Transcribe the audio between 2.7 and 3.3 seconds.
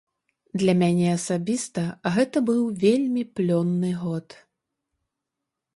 вельмі